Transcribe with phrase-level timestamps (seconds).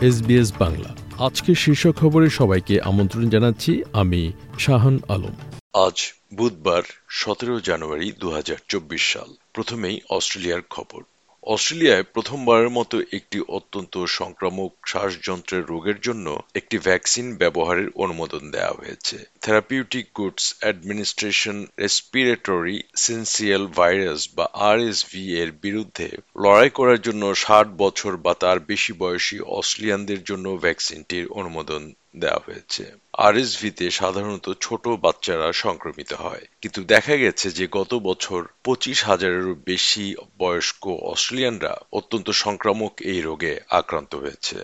[0.00, 5.34] SBS Bangla. আজকে শীর্ষ খবরে সবাইকে আমন্ত্রণ জানাচ্ছি আমি শাহান আলম।
[5.72, 11.02] আজ বুধবার সতেরো জানুয়ারি দু হাজার চব্বিশ সাল। প্রথমেই অস্ট্রেলিয়ার খবর।
[11.42, 19.24] অস্ট্রেলিয়ায় প্রথমবারের মতো একটি অত্যন্ত সংক্রামক শ্বাসযন্ত্রের রোগের জন্য একটি ভ্যাকসিন ব্যবহারের অনুমোদন দেওয়া হয়েছে।
[19.46, 28.16] Therapeutic Goods Administration respiratory syncytial virus বা আরএসভি এর বিরুদ্ধে লড়াই করার জন্য ষাট বছর
[28.16, 31.82] বা তার বেশি বয়সী অস্ট্রেলিয়ানদের জন্য ভ্যাকসিনটির অনুমোদন
[32.16, 39.04] দেওয়া হয়েছে। আরএসভিতে সাধারণত ছোট বাচ্চারা সংক্রমিত হয়। কিন্তু দেখা গেছে যে গত বছর পঁচিশ
[39.04, 44.56] হাজারেরও বেশি বয়স্ক অস্ট্রেলিয়ানরা অত্যন্ত সংক্রামক এই রোগে আক্রান্ত হয়েছে।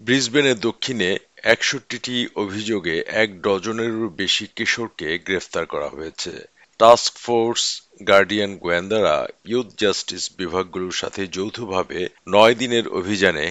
[0.00, 1.08] ব্রিসবেনের দক্ষিণে
[1.44, 6.32] একষট্টিটি অভিযোগে এক ডজনেরও বেশি কিশোরকে গ্রেফতার করা হয়েছে।
[6.80, 7.64] টাস্ক ফোর্স
[8.08, 13.46] গার্ডিয়ান গোয়েন্দারা ইউথ জাস্টিস বিভাগগুলোর সাথে যৌথভাবে নয় দিনের অভিযানে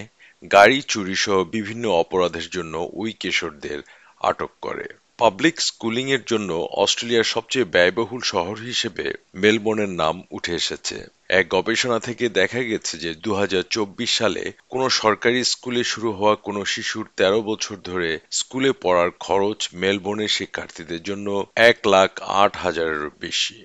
[0.50, 3.78] গাড়ি চুরি সহ বিভিন্ন অপরাধের জন্য ওই কিশোরদের
[4.20, 4.86] আটক করে।
[5.18, 10.98] পাবলিক স্কুলিং এর জন্য অস্ট্রেলিয়ার সবচেয়ে ব্যয়বহুল শহর হিসেবে মেলবোর্নের নাম উঠে এসেছে।
[11.30, 16.34] এক গবেষণা থেকে দেখা গেছে যে দু হাজার চব্বিশ সালে কোনো সরকারি স্কুলে শুরু হওয়া
[16.36, 21.26] কোনো শিশুর ১৩ বছর ধরে স্কুলে পড়ার খরচ মেলবোর্নের শিক্ষার্থীদের জন্য
[21.62, 22.10] এক লাখ
[22.42, 23.56] আট হাজারের বেশি।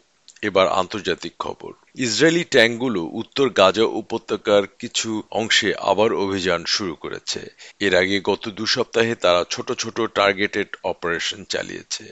[0.43, 7.41] এবার আন্তর্জাতিক খবর। ইসরায়েলি ট্যাঙ্কগুলো উত্তর গাজা উপত্যকার কিছু অংশে আবার অভিযান শুরু করেছে।
[7.79, 12.03] এর আগে গত দু সপ্তাহে তারা ছোট ছোট টার্গেটেড অপারেশন চালিয়েছে।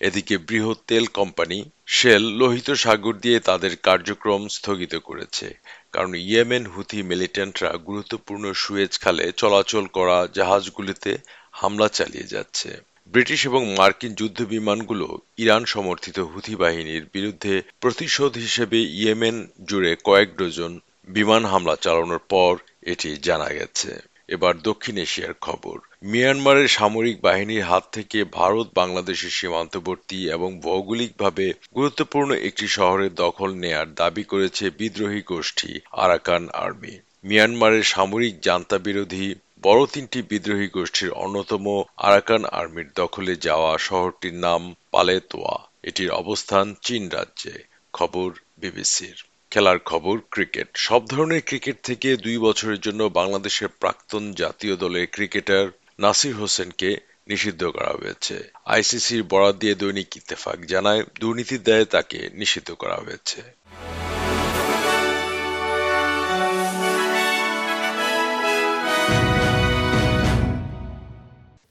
[0.00, 5.46] এদিকে বৃহৎ তেল কোম্পানি শেল লোহিত সাগর দিয়ে তাদের কার্যক্রম স্থগিত করেছে।
[5.92, 11.12] কারণ ইয়েমেন হুথি মিলিটেন্টরা গুরুত্বপূর্ণ সুয়েজ খালে চলাচল করা জাহাজগুলিতে
[11.52, 12.70] হামলা চালিয়ে যাচ্ছে।
[13.06, 20.36] ব্রিটিশ এবং মার্কিন যুদ্ধ বিমানগুলো ইরান সমর্থিত হুথি বাহিনীর বিরুদ্ধে প্রতিশোধ হিসেবে ইয়েমেন জুড়ে কয়েক
[20.36, 23.90] ডজন বিমান হামলা চালানোর পর এটি জানা গেছে।
[24.28, 32.30] এবার দক্ষিণ এশিয়ার খবর। মিয়ানমারের সামরিক বাহিনীর হাত থেকে ভারত, বাংলাদেশের সীমান্তবর্তী এবং ভৌগোলিকভাবে গুরুত্বপূর্ণ
[32.32, 39.34] একটি শহরের দখল নেয়ার দাবি করেছে বিদ্রোহী গোষ্ঠী আরাকান আর্মি। মিয়ানমারের সামরিক জান্তা বিরোধী
[39.66, 47.08] বড় তিনটি বিদ্রোহী গোষ্ঠীর অন্যতম আরাকান আর্মির দখলে যাওয়া শহরটির নাম পালেতোয়া। এটির অবস্থান চীন
[47.08, 54.32] রাজ্যে। খবর বিবিসির। খেলার খবর, ক্রিকেট। সব ধরনের ক্রিকেট থেকে দুই বছরের জন্য বাংলাদেশের প্রাক্তন
[54.32, 56.96] জাতীয় দলের ক্রিকেটার নাসির হোসেনকে
[57.28, 63.42] নিষিদ্ধ করা হয়েছে। আইসিসির বরাদ দিয়ে দৈনিক ইত্তেফাক জানায়, দুর্নীতির দায়ে তাকে নিষিদ্ধ করা হয়েছে।